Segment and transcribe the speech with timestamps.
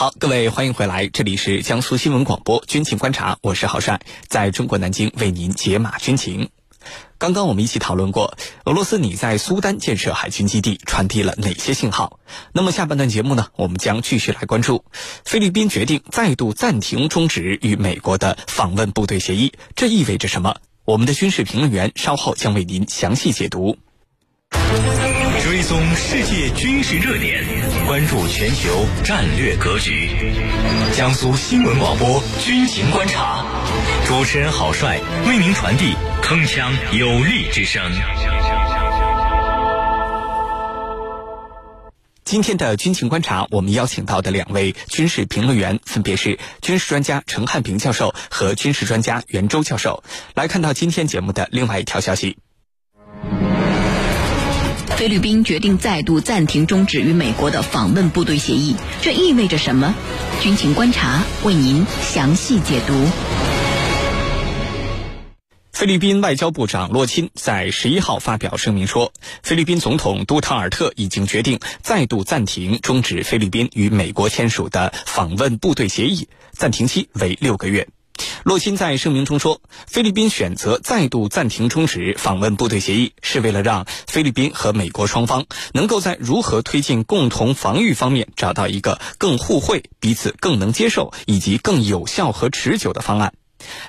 [0.00, 6.48] 好，各位欢迎回来，这里是江苏新闻广播军情观察，我是郝帅，在中国南京为您解码军情。
[7.18, 8.34] 刚刚我们一起讨论过，
[8.64, 12.18] 俄罗斯拟在苏丹建设海军基地传递了哪些信号？
[12.54, 14.86] 那么下半段节目呢，我们将继续来关注
[15.26, 20.56] 菲律宾决定再度暂停终止与美国的访问部队协议，这意味着什么？
[20.86, 23.76] 我们的军事评论员稍后将为您详细解读。
[25.42, 27.42] 追踪世界军事热点，
[27.86, 30.10] 关注全球战略格局。
[30.94, 33.44] 江苏新闻广播军情观察，
[34.06, 37.82] 主持人郝帅为您传递铿锵有力之声。
[42.24, 50.04] 今天的军情观察，我们邀请到的两位军事评论员分别是军事专家陈汉平教授和军事专家袁周教授。
[50.34, 52.36] 来看到今天节目的另外一条消息。
[54.96, 59.94] 菲律宾决定再度暂停终止与美国的访问部队协议，这意味着什么？
[60.42, 63.06] 军情观察为您详细解读。
[65.72, 77.88] 菲律宾外交部长洛钦在十一号发表声明说，菲律宾总统杜特尔特已经决定再度暂停终止菲律宾与美国签署的访问部队协议，暂停期为六个月。
[78.44, 93.34] 洛钦在声明中说，菲律宾选择再度暂停终止访问部队协议，是为了让菲律宾和美国双方能够在如何推进共同防御方面找到一个更互惠、彼此更能接受以及更有效和持久的方案。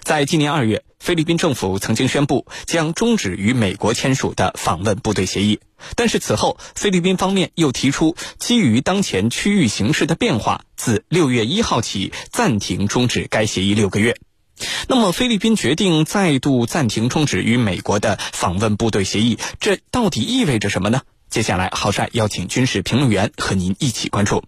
[0.03, 5.59] 在今年二月，菲律宾政府曾经宣布将终止与美国签署的访问部队协议，
[5.95, 14.15] 但是此后菲律宾方面又提出，基于当前区域形势的变化，自六月一号起暂停终止该协议六个月。
[14.87, 21.01] 那么，菲律宾决定再度暂停终止与美国的访问部队协议，这到底意味着什么呢？
[21.31, 24.43] 接下来，郝帅邀请军事评论员和您一起关注。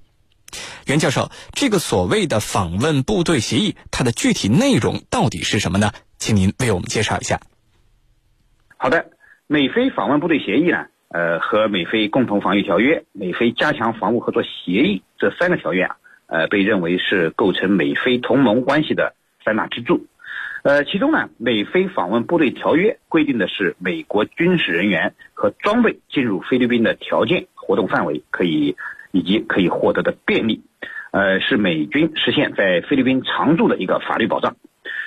[0.88, 5.92] 袁教授，这个所谓的访问部队协议，它的具体内容到底是什么呢？
[6.18, 7.40] 请您为我们介绍一下。
[8.78, 9.12] 好的，
[9.48, 15.96] 美菲访问部队协议呢，呃，和美菲共同防御条约、美菲加强防务合作协议这三个条约啊，
[16.28, 19.16] 呃，被认为是构成美菲同盟关系的。
[19.46, 20.06] 三大支柱，
[20.64, 28.78] 呃，其中呢，美菲访问部队条约规定的是美国军事人员和装备进入菲律宾的条件、活动范围，可以
[29.14, 30.64] 以及可以获得的便利，
[31.12, 34.58] 呃，是美军实现在菲律宾常驻的一个法律保障。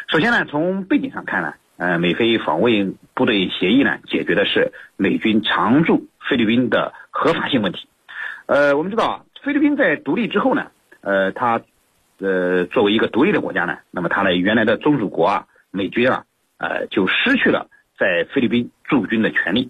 [0.07, 7.89] 首先呢，从背景上看呢，呃，美菲访问部队协议呢，解决的是美军常驻菲律宾的合法性问题。
[8.47, 10.71] 呃，我们知道啊，菲律宾在独立之后呢，
[11.03, 11.61] 呃，它。
[12.19, 16.25] 呃，作为一个独立的国家呢，那么它的原来的宗主国啊，美军啊，
[16.57, 17.69] 呃，就失去了
[17.99, 19.69] 在菲律宾驻军的权利。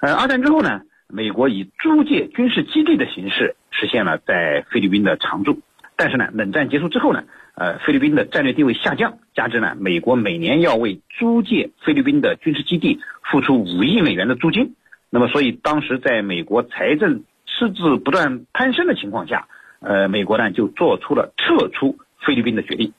[0.00, 5.60] 呃，二战之后呢，美国以租借军事基地的形式实现了在菲律宾的常驻。
[5.96, 7.24] 但是呢，冷战结束之后呢，
[7.56, 13.00] 呃，菲律宾的战略地位下降，加之呢，美国每年要为租借菲律宾的军事基地
[13.30, 14.76] 付出五亿美元的租金，
[15.10, 19.48] 那么所以当时在美国财政赤字不断攀升的情况下。
[19.84, 22.92] 呃，美国呢就做出了撤出菲律宾的决定，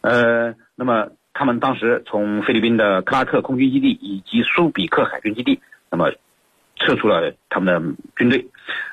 [0.00, 5.58] 呃，那么他们当时从菲律宾的克拉克空军基地以及苏比克海军基地，
[5.90, 6.12] 那么
[6.76, 8.46] 撤出了他们的军队，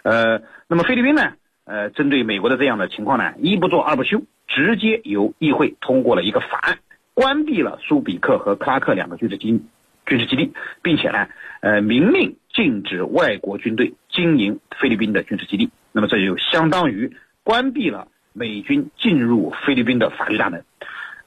[0.04, 1.34] 呃，那么菲律宾呢，
[1.66, 6.80] 呃，针对美国的这样的情况呢，一不做二不休，直接由议会通过了一个法案，
[7.14, 9.62] 关闭了苏比克和克拉克两个军事基
[10.06, 11.28] 军事基地，并且呢，
[11.62, 17.16] 呃，明令禁止外国军队经营菲律宾的军事基地，那么这就相当于。
[17.44, 20.66] 关闭了美军进入菲律宾的法律大门。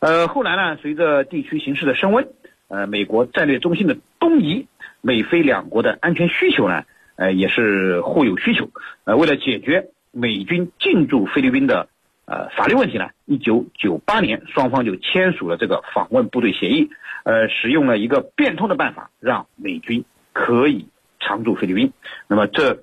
[0.01, 2.29] 呃，后来呢，随着地区形势的升温，
[2.69, 4.67] 呃，美国战略中心的东移，
[5.01, 6.85] 美菲两国的安全需求呢，
[7.21, 8.71] 呃，也是互有需求。
[9.05, 11.89] 呃，为了解决美军进驻菲律宾的
[12.25, 16.89] 呃法律问题呢，一九九八年双方就签署了这个访问部队协议，
[17.25, 20.87] 呃，使用了一个变通的办法，让美军可以
[21.21, 21.93] 常驻菲律宾。
[22.27, 22.79] 那么这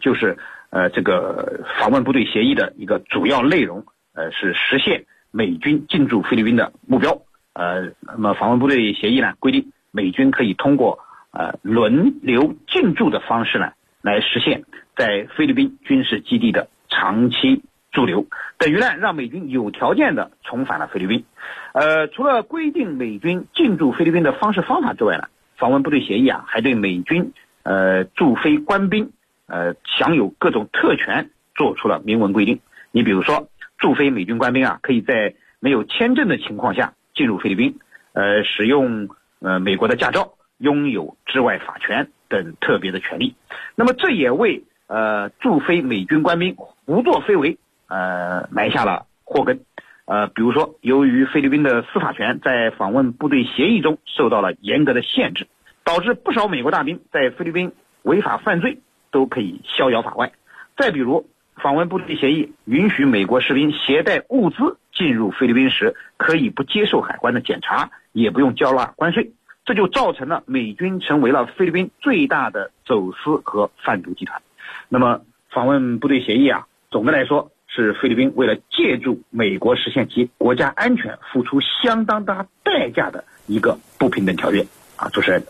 [0.00, 0.36] 就是。
[0.74, 7.22] 呃，这个访问部队协议的一个主要内容，呃，是实现美军进驻菲律宾的目标。
[7.52, 10.98] 呃，那么访问部队协议呢，规定美军可以通过
[11.34, 13.72] 呃轮流进驻的方式呢，
[14.02, 14.64] 来实现
[14.96, 18.26] 在菲律宾军事基地的长期驻留，
[18.56, 21.24] 等于呢让美军有条件的重返了菲律宾。
[21.72, 27.32] 呃，除了规定美军进驻菲律宾的方式方法之外呢，访问部队协议啊，还对美军
[27.64, 29.10] 呃驻菲官兵。
[29.46, 32.60] 呃，享有各种特权，做出了明文规定。
[32.92, 37.78] 你比如说，驻菲美军官兵啊，可以在没有签证的情况下进入菲律宾，
[38.14, 39.10] 呃，使用
[39.40, 43.34] 呃美国的驾照，拥有治外法权等特别的权利。
[43.74, 47.58] 那么，这也为呃驻菲美军官兵胡作非为
[47.88, 49.60] 呃埋下了祸根。
[50.06, 55.46] 呃，比如说，由于菲律宾的司法权在访问部队协议中受到了严格的限制，
[55.82, 57.72] 导致不少美国大兵在菲律宾
[58.02, 58.80] 违法犯罪
[59.10, 60.32] 都可以逍遥法外。
[60.76, 69.32] 再比如，访问部队协议允许美国士兵携带物资进入菲律宾时，可以不接受海关的检查，也不用交纳关税，
[69.64, 74.42] 这就造成了美军成为了菲律宾最大的走私和贩毒集团。
[74.88, 77.50] 那么，访问部队协议啊，总的来说。
[77.76, 84.64] 是菲律宾为了借助美国实现其国家安全，付出相当大代价的一个不平等条约
[84.94, 85.08] 啊！
[85.08, 85.44] 主持人，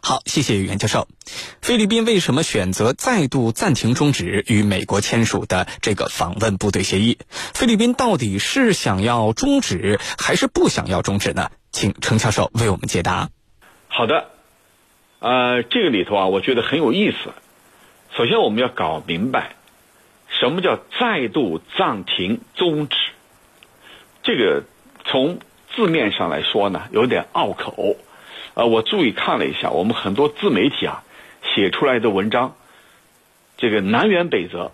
[0.00, 1.08] 好，谢谢袁教授。
[1.60, 7.18] 菲律宾为什么选择再度暂停终止与美国签署的这个访问部队协议？
[7.30, 11.50] 菲律宾到底是想要终止还是不想要终止呢？
[11.70, 13.28] 请程教授为我们解答。
[13.88, 14.30] 好的，
[15.20, 17.32] 呃，这个里头啊，我觉得很有意思。
[18.16, 19.54] 首先，我们要搞明白。
[20.28, 22.96] 什么叫再度暂停终止？
[24.22, 24.64] 这个
[25.04, 25.38] 从
[25.74, 27.96] 字面上来说呢，有点拗口。
[28.54, 31.02] 呃，我注意看了一下，我们很多自媒体啊
[31.54, 32.56] 写出来的文章，
[33.56, 34.72] 这个南辕北辙，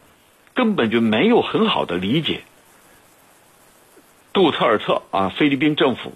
[0.55, 2.43] 根本就没有很好的理解。
[4.33, 6.13] 杜特尔特啊，菲律宾政府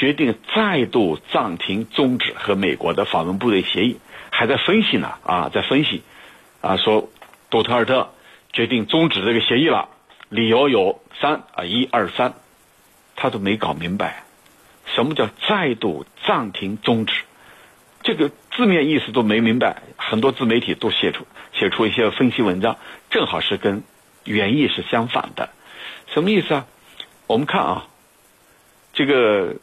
[0.00, 3.98] 决定再度暂停终止和美国的访问部队协议，
[4.30, 6.02] 还在分析呢啊，在分析
[6.62, 7.10] 啊，说
[7.50, 8.10] 杜特尔特。
[8.52, 9.90] 决定终止这个协议了，
[10.28, 12.34] 理由有三啊，一二三，
[13.14, 14.24] 他都没搞明白，
[14.86, 17.14] 什么叫再度暂停终止？
[18.02, 22.76] 这个字面意思都没明白，很多自媒体都写出写出一些分析文章，
[23.10, 23.84] 正好是跟
[24.24, 25.50] 原意是相反的，
[26.12, 26.66] 什么意思啊？
[27.28, 27.86] 我们看啊，
[28.92, 29.54] 这个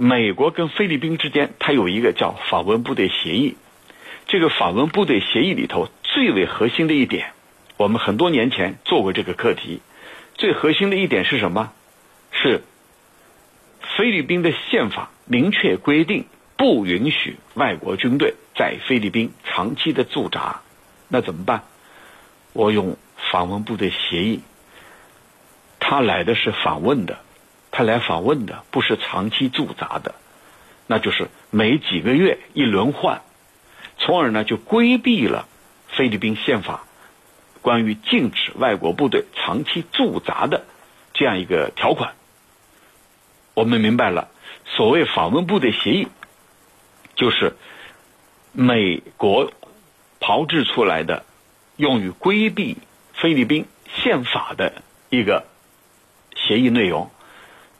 [0.00, 3.56] 美国跟菲律宾之间，它有一个叫访问部队协议，
[4.28, 7.32] 这个访问部队协议里头最为核心的一点。
[7.76, 9.80] 我们很多年前做过这个课题，
[10.34, 11.72] 最核心的一点是什么？
[12.30, 12.62] 是
[13.96, 20.60] 菲律宾的宪法明确规定不允许外国军队在菲律宾长期的驻扎，
[21.08, 21.64] 那怎么办？
[22.52, 22.96] 我用
[23.32, 24.42] 访问部队协议，
[25.80, 27.18] 他来的是访问的，
[27.78, 30.16] 他来访问的不是长期驻扎的，
[30.88, 33.22] 那就是每几个月一轮换，
[33.98, 35.46] 从而呢就规避了
[35.86, 36.82] 菲律宾宪法。
[37.62, 40.64] 关于禁止外国部队长期驻扎的
[41.14, 42.14] 这样一个条款，
[43.54, 44.28] 我们明白了。
[44.64, 46.08] 所谓访问部队协议，
[47.14, 47.54] 就是
[48.50, 49.52] 美国
[50.18, 51.24] 炮制出来的，
[51.76, 52.76] 用于规避
[53.14, 55.46] 菲律宾宪法的一个
[56.34, 57.08] 协议内容，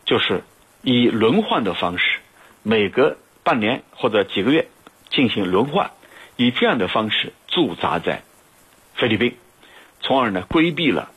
[0.08, 0.42] 就是
[0.80, 2.20] 以轮换的方式，
[2.62, 4.66] 每隔半年或者几个月
[5.10, 5.90] 进行轮换，
[6.36, 8.22] 以这样的方式驻扎在
[8.94, 9.36] 菲律宾。
[10.00, 11.10] 从而呢，规避了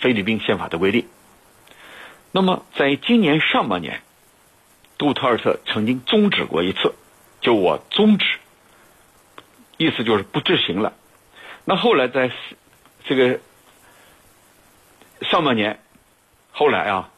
[0.00, 1.06] 菲律宾宪法的规定。
[2.32, 4.02] 那么，在今年上半年，
[4.98, 6.94] 杜特尔特曾经终止过一次，
[7.40, 8.38] 就我终止，
[9.76, 10.92] 意思就是不执行了。
[11.64, 12.32] 那后来在
[13.04, 13.38] 这个
[15.20, 15.78] 上半年，
[16.50, 17.10] 后来啊，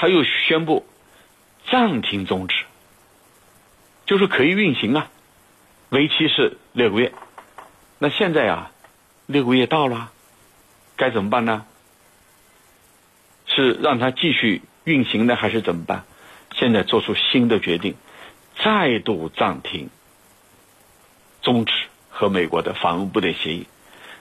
[0.00, 0.86] 他又宣布
[1.68, 2.64] 暂停终止，
[4.06, 5.10] 就是可以运行啊，
[5.88, 7.12] 为期是六个月。
[7.98, 8.70] 那现在啊，
[9.26, 10.12] 六个月到了。
[10.94, 11.66] 该怎么办呢？
[13.46, 16.04] 是让它继续运行呢，还是怎么办？
[16.54, 17.96] 现在做出新的决定，
[18.62, 19.90] 再度暂停、
[21.42, 21.72] 终止
[22.08, 23.66] 和美国的防务部队协议。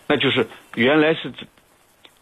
[0.08, 1.32] 那就是原来是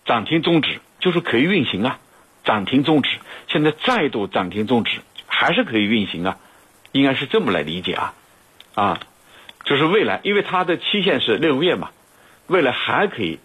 [0.06, 2.00] 暂停终止，就是可以运行啊，
[2.46, 3.10] 暂停终止。
[3.48, 6.38] 现在再度暂停终止，还是可以运行啊，
[6.92, 8.14] 应该是这么来理解啊，
[8.76, 9.00] 啊，
[9.64, 11.90] 就是未来，因为它的期限是六个月嘛，
[12.48, 13.40] 未来还可以。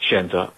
[0.00, 0.52] 选择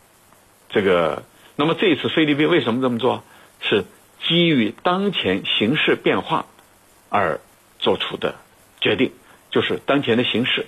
[0.71, 1.23] 这个，
[1.55, 3.23] 那么这一次菲律宾为什么这么做？
[3.61, 3.85] 是
[4.27, 6.47] 基于当前形势变化
[7.11, 7.39] 而
[7.79, 8.35] 做出的
[8.81, 9.13] 决定，
[9.51, 10.67] 就是当前的形势，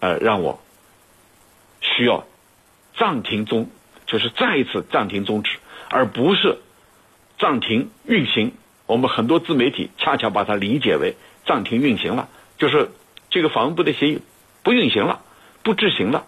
[0.00, 0.60] 呃，让我
[1.80, 2.26] 需要
[2.98, 3.70] 暂停中，
[4.04, 5.56] 就是再一次暂停终止，
[5.92, 6.58] 而不是
[7.38, 8.54] 暂停运行。
[8.86, 11.14] 我们很多自媒体恰恰把它理解为
[11.46, 12.90] 暂停运行了，就是
[13.30, 14.20] 这个访问部的协议
[14.62, 15.22] 不运行了，
[15.62, 16.26] 不执行了。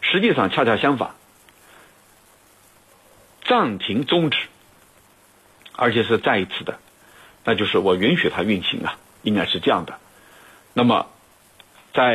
[0.00, 1.10] 实际上恰恰相反。
[3.44, 4.38] 暂停终止，
[5.74, 6.78] 而且是再一次的，
[7.44, 9.98] 那就是我允许它运行啊，应该是这样的。
[10.72, 11.08] 那么，
[11.92, 12.12] 在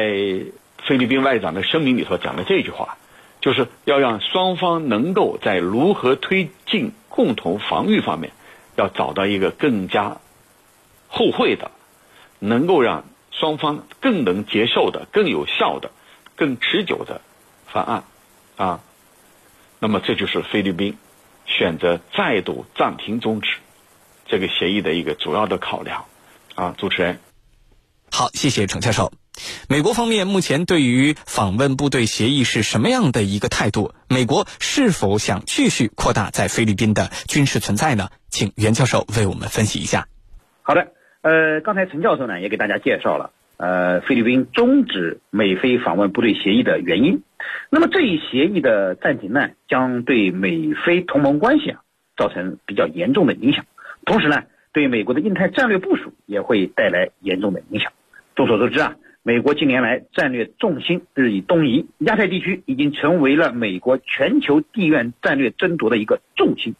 [0.86, 2.98] 菲律宾外长的声明里头讲了这句话，
[3.46, 8.32] 就是要让双方能够在如何推进共同防御方面，
[8.76, 10.18] 要找到一个更加
[11.08, 11.70] 互惠的，
[12.40, 15.92] 能够让双方更能接受的、更有效的、
[16.36, 17.22] 更持久的
[17.68, 18.04] 方案
[18.58, 18.80] 啊。
[19.78, 20.98] 那么这就是菲律宾
[21.46, 23.58] 选择再度暂停终止
[24.26, 26.06] 这个协议的一个主要的考量。
[26.56, 27.20] 啊，主持人，
[28.18, 29.12] 好，谢谢程教授。
[29.68, 33.92] 美国方面目前对于访问部队协议是什么样的一个态度？
[34.08, 38.08] 美国是否想继续扩大在菲律宾的军事存在呢？
[38.30, 40.08] 请袁教授为我们分析一下。
[40.62, 40.94] 好的，
[41.24, 47.22] 呃，刚才陈教授呢也给大家介绍了，呃，菲律宾终止美菲访问部队协议的原因。
[47.70, 51.82] 那么这一协议的暂停呢，将对美菲同盟关系啊
[52.16, 53.66] 造成比较严重的影响，
[54.06, 57.92] 同时呢，对美国的印太战略部署也会带来严重的影响。
[58.36, 58.96] 众所周知啊。
[59.28, 66.76] 美国近年来战略重心日益东移，亚太地区已经成为了美国全球地缘战略争夺的一个重心，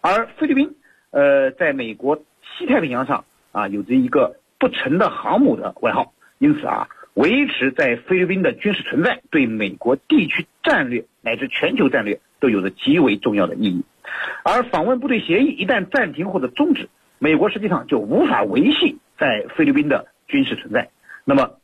[0.00, 0.74] 而菲律宾，
[1.10, 2.22] 呃，在美国
[2.56, 13.84] 西太平洋上啊，有着一个不沉的航母的外号，因此啊，维持在菲律宾的军事存在，对美国地区战略乃至全球战略都有着极为重要的意义。
[14.44, 20.88] 而访问部队协议一旦暂停或者终止，美国实际上就无法维系在菲律宾的军事存在，
[21.24, 21.58] 那么。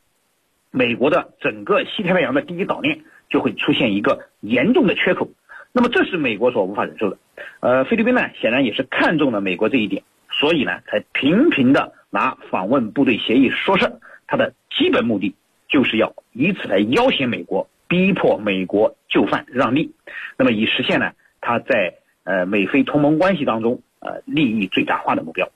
[0.71, 5.27] 美国的整个西太平洋的第一岛链就会出现一个严重的缺口，
[5.71, 7.17] 那么这是美国所无法忍受的。
[7.59, 13.99] 呃，菲律宾呢显然也是看中了美国这一点，所以呢才频频的拿访问部队协议说事儿。
[14.27, 15.33] 它的基本目的
[15.67, 19.95] 就是要以此来要挟美国，逼迫美国就范让利，
[20.37, 21.95] 那么以实现呢他在
[22.25, 25.49] 呃美菲同盟关系当中呃利益最大化的目标。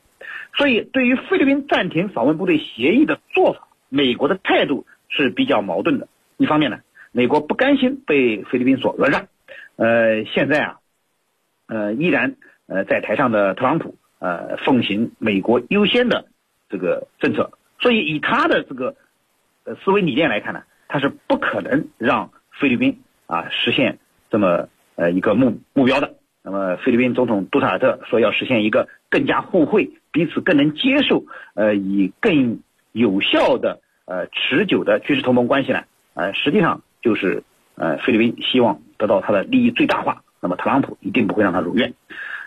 [0.55, 4.85] 所以对于菲律宾暂停访问部队协议的做法，美国的态度。
[5.15, 6.07] 是比较矛盾的。
[6.37, 6.79] 一方面呢，
[7.11, 9.27] 美国不甘心被菲律宾所讹诈，
[9.75, 10.79] 呃，现在啊，
[11.67, 16.25] 呃，依然呃在台上的特朗普呃奉行美国优先的
[16.67, 18.95] 这个政策，所以以他的这个
[19.65, 23.99] 呃思维理念来看呢，他是不可能让菲律宾啊实现
[24.31, 26.15] 这么呃一个目目标的。
[26.43, 31.23] 那么，菲律宾总统杜特尔特说要实现一个更加互惠、彼此更能接受、
[31.55, 32.59] 呃以更
[32.91, 33.79] 有效的。
[34.05, 37.43] 呃，持久的军事同盟关系呢，呃，实际上就是
[37.75, 40.23] 呃，菲律宾希望得到他的利益最大化。
[40.41, 41.93] 那么，特朗普一定不会让他如愿。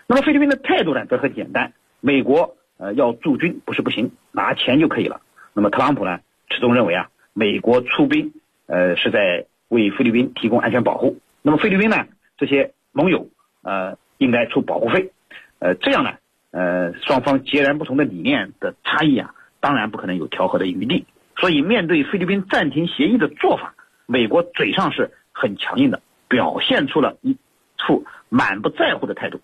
[0.05, 5.21] 那么，菲律宾的态度呢，则很简单：美国呃要驻军不是不行，拿钱就可以了。
[5.53, 6.19] 那么，特朗普呢，
[6.51, 8.33] 始终认为啊，美国出兵
[8.67, 11.17] 呃是在为菲律宾提供安全保护。
[11.41, 12.05] 那么，菲律宾呢，
[12.37, 13.29] 这些盟友
[13.67, 15.11] 呃应该出保护费。
[15.59, 16.11] 呃，这样呢，
[16.51, 21.05] 呃，双方截然不同的理念的差异啊，当然不可能有调和的余地。
[21.35, 27.37] 所以，面对菲律宾暂停协议的做法，美国嘴上是很强硬的，表现出了一
[27.77, 29.41] 副满不在乎的态度。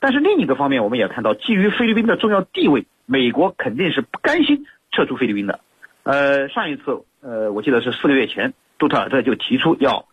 [0.00, 5.60] 但是另一个方面，我们也看到，基于菲律宾的重要地位，美国肯定是不甘心撤出菲律宾的。
[6.02, 10.06] 呃，上一次，呃，我记得是四个月前，杜特尔特就提出要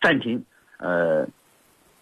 [0.00, 0.44] 暂停
[0.78, 1.26] 呃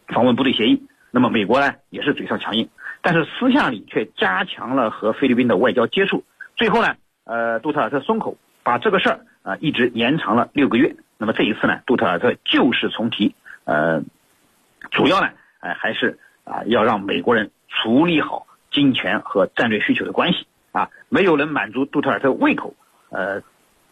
[0.09, 0.87] 访问部队协议。
[1.11, 2.69] 那么美国呢，也是嘴上强硬，
[3.03, 6.25] 但是私下里却加强了和菲律宾的外交接触。
[6.57, 8.37] 最后呢，呃，杜特尔特松口。
[8.67, 10.97] 把这个事儿啊一直延长了六个月。
[11.19, 13.33] 那么这一次呢，杜特尔特旧事重提，
[13.63, 14.03] 呃，
[14.91, 15.29] 主要呢，
[15.61, 22.75] 哎还是啊要让美国人处理好金钱和战略需求的关系啊，没有人满足杜特尔特胃口，
[23.11, 23.41] 呃，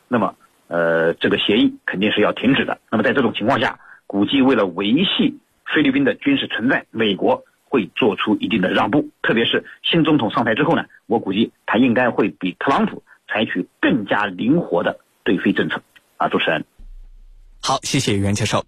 [0.09, 0.35] 那么
[0.67, 2.81] 呃这个协议肯定是要停止的。
[2.91, 3.79] 那么在这种情况下，
[4.09, 5.39] 估计为了维系
[5.73, 9.11] 菲律宾的军事存在，美国会做出一定的让步。
[9.23, 13.03] 特别是新总统上台之后呢，我估计他应该会比特朗普。
[13.27, 15.83] 采取更加灵活的对菲政策
[16.19, 16.67] 啊，主持人。
[17.61, 18.67] 好，谢谢袁教授。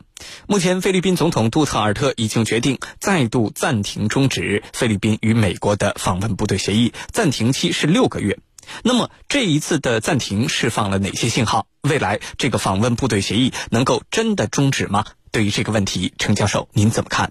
[0.48, 8.38] 目前，菲律宾总统杜特尔特已经决定再度暂停终止菲律宾与美国的访问部队协议，暂停期是六个月。
[8.82, 11.66] 那么，这一次的暂停释放了哪些信号？
[11.82, 15.04] 未来这个访问部队协议能够真的终止吗？
[15.36, 17.30] 对于这个问题，程教授您怎么看？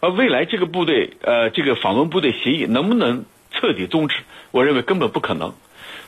[0.00, 4.20] 呃，未来这个部队，呃，这个访问部队协议能不能彻底终止？
[4.50, 5.52] 我认为根本不可能。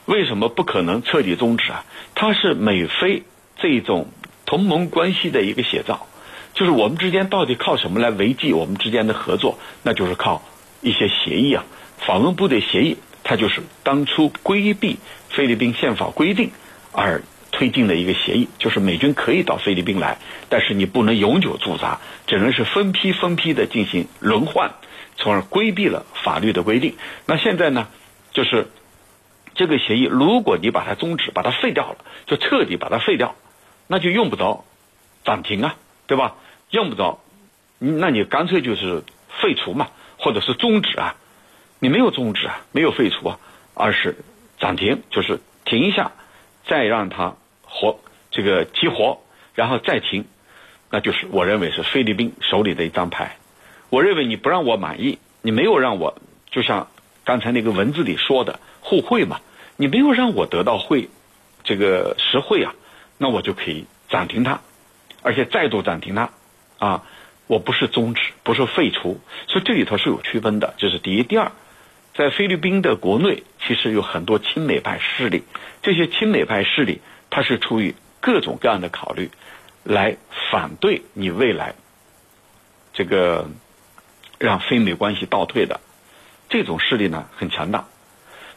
[0.06, 1.84] 为什么不可能彻底终止啊？
[2.14, 3.24] 它是美菲
[3.58, 4.08] 这种
[4.46, 6.06] 同盟关系的一个写照，
[6.54, 9.58] 就是我们之间到底靠什么来维系我们之间的合作？
[9.82, 10.40] 那就是靠
[10.80, 11.66] 一些协议啊，
[11.98, 14.96] 访问部队协议，它就是当初规避
[15.28, 16.50] 菲律宾宪法规定
[16.92, 17.20] 而
[17.58, 21.98] 推进的一个协议，就是美军可以到菲律宾来，但是你不能永久驻扎，
[22.28, 24.74] 只能是分批分批的进行轮换，
[25.16, 26.94] 从而规避了法律的规定。
[27.26, 27.88] 那现在呢，
[28.32, 28.68] 就是。
[29.54, 33.34] 这个协议，如果你把它终止，把它废掉了，就彻底把它废掉，
[33.88, 34.64] 那就用不着
[35.24, 35.74] 暂停啊，
[36.06, 36.36] 对吧？
[36.70, 37.18] 用不着，
[37.80, 39.02] 那你干脆就是
[39.42, 41.16] 废除嘛，或者是终止啊。
[41.80, 43.40] 你没有终止啊，没有废除啊，
[43.74, 44.18] 而是
[44.60, 46.12] 暂停，就是停一下，
[46.68, 47.34] 再让它
[47.68, 49.20] 活这个激活，
[49.54, 50.24] 然后再停。
[50.90, 53.36] 那就是我认为是菲律宾手里的一张牌。
[53.90, 56.18] 我认为你不让我满意，你没有让我
[56.50, 56.88] 就像
[57.24, 59.40] 刚才那个文字里说的互惠嘛，
[59.76, 61.08] 你没有让我得到惠，
[61.62, 62.74] 这个实惠啊，
[63.18, 64.60] 那我就可以暂停它，
[65.22, 66.30] 而且再度暂停它，
[66.78, 67.04] 啊，
[67.46, 71.22] 我不是终止，不是废除，所以这里头是有区分的，这是第一。
[71.22, 71.52] 第二，
[72.14, 75.42] 在菲律宾的国内其实有很多亲美派势力，
[75.82, 79.30] 这些亲美派势力他是出于各种各样的考虑。
[79.84, 80.18] 来
[80.50, 81.74] 反对你未来
[82.92, 83.48] 这个
[84.38, 85.80] 让非美关系倒退的
[86.50, 87.86] 这种势力呢很强大，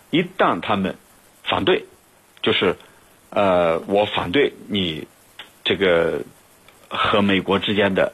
[0.09, 0.97] 一旦他们
[1.43, 1.85] 反对，
[2.41, 2.75] 就是
[3.29, 5.07] 呃我反对你
[5.63, 6.23] 这个
[6.89, 8.11] 和美国之间的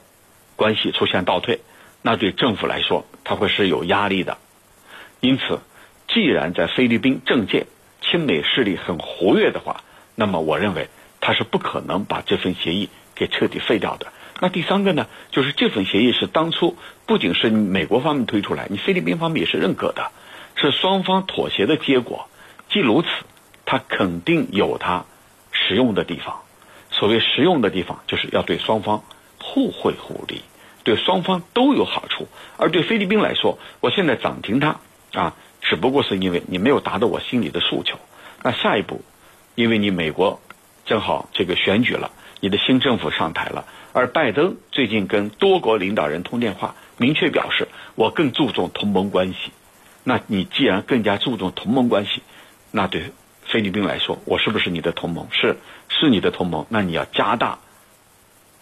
[0.55, 1.61] 关系出现倒退，
[2.03, 4.37] 那对政府来说他会是有压力的。
[5.21, 5.59] 因此，
[6.07, 7.65] 既然在菲律宾政界
[8.01, 9.81] 亲美势力很活跃的话，
[10.19, 10.89] 那么我认为
[11.21, 12.89] 他是不可能把这份协议。
[13.19, 14.13] 给彻底废掉的。
[14.39, 20.12] 那第三个呢，就是这份协议是当初不仅是美国方面推出来，你菲律宾方面也是认可的，
[20.55, 22.29] 是双方妥协的结果。
[22.69, 23.07] 既如此，
[23.65, 25.05] 它肯定有它
[25.51, 26.41] 实用的地方。
[26.91, 29.03] 所谓实用的地方，就是要对双方
[29.41, 30.43] 互惠互利，
[30.83, 32.27] 对双方都有好处。
[32.57, 34.79] 而对菲律宾来说，我现在暂停它
[35.13, 35.33] 啊，
[35.63, 37.97] 只不过是因为你没有达到我心里的诉求。
[38.43, 39.01] 那下一步，
[39.57, 40.39] 因为你美国
[40.85, 42.11] 正好这个选举了。
[42.39, 49.51] 你的新政府上台了，而拜登最近跟多国领导人通电话，明确表示我更注重同盟关系。
[50.03, 52.21] 那你既然更加注重同盟关系，
[52.69, 53.11] 那对
[53.47, 55.27] 菲律宾来说，我是不是你的同盟？
[55.31, 55.57] 是，
[55.89, 56.67] 是你的同盟。
[56.69, 57.57] 那你要加大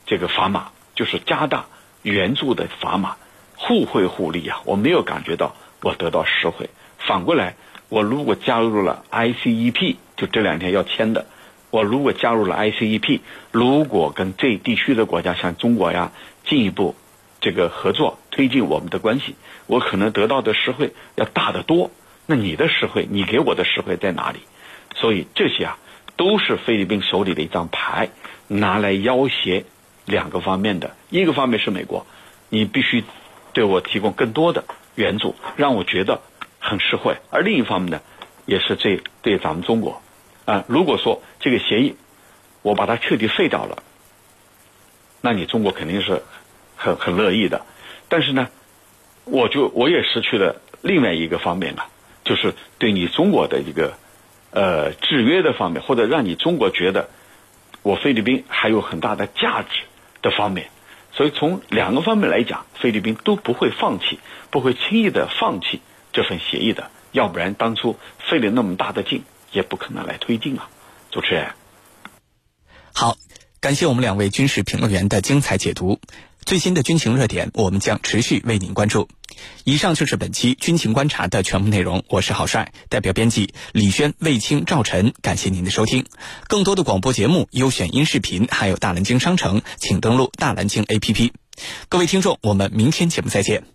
[0.05, 1.65] 这个砝码，就是加大
[2.03, 3.17] 援助的砝码，
[3.57, 4.61] 互惠互利啊！
[4.63, 6.69] 我没有感觉到我得到实惠。
[6.97, 7.57] 反过来，
[7.89, 11.25] 我如果加入了 ICEP，就这两天要签的。
[11.71, 13.19] 我如果加入了 ICEP，
[13.51, 16.11] 如果跟这地区的国家像中国呀
[16.45, 16.95] 进一步
[17.41, 19.35] 这个合作推进我们的关系，
[19.67, 21.91] 我可能得到的实惠要大得多。
[22.27, 24.39] 那你的实惠，你给我的实惠在哪里？
[24.95, 25.77] 所以这些啊，
[26.15, 28.09] 都是菲律宾手里的一张牌，
[28.47, 29.65] 拿来要挟
[30.05, 30.95] 两个方面的。
[31.09, 32.07] 一个方面是美国，
[32.47, 33.03] 你必须
[33.51, 34.63] 对我提供更多的
[34.95, 36.21] 援助，让我觉得
[36.59, 38.01] 很实惠；而另一方面呢，
[38.45, 40.01] 也是这对咱们中国。
[40.45, 41.95] 啊，如果说这个协议
[42.61, 43.83] 我把它彻底废掉了，
[45.21, 46.21] 那你中国肯定是
[46.75, 47.65] 很很乐意的。
[48.09, 48.49] 但是呢，
[49.23, 51.87] 我就我也失去了另外一个方面啊，
[52.23, 53.97] 就是对你中国的一个
[54.51, 57.09] 呃制约的方面，或者让你中国觉得
[57.81, 59.81] 我菲律宾还有很大的价值
[60.21, 60.69] 的方面。
[61.11, 64.19] 所以从两个方面来讲，菲律宾都不会放弃，
[64.51, 65.81] 不会轻易的放弃
[66.13, 66.91] 这份协议的。
[67.13, 69.23] 要不然当初费了那么大的劲。
[69.55, 70.69] 也不可能来推进啊！
[71.09, 71.53] 主持人，
[72.93, 73.17] 好，
[73.61, 75.99] 感谢我们两位军事评论员的精彩解读。
[76.45, 79.07] 最新的军情热点，我们将持续为您关注。
[79.63, 82.03] 以上就是本期军情观察的全部内容。
[82.09, 86.05] 我是郝帅，代表编辑李轩、魏青、赵晨，感谢您的收听。
[86.47, 91.31] 更多的广播节目、优选音视频，还有大蓝鲸商城，请登录大蓝鲸 APP。
[91.89, 93.74] 各位听众，我们明天节目再见。